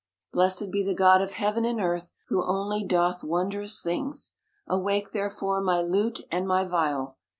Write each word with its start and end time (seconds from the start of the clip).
Blessed 0.33 0.71
be 0.71 0.81
the 0.81 0.95
God 0.95 1.21
of 1.21 1.33
heaven 1.33 1.63
and 1.63 1.79
earth, 1.79 2.13
who 2.29 2.43
only 2.43 2.83
doth 2.83 3.23
wondrous 3.23 3.83
things. 3.83 4.33
Awake, 4.65 5.11
therefore, 5.11 5.61
my 5.61 5.79
lute 5.83 6.21
and 6.31 6.47
my 6.47 6.65
viol! 6.65 7.17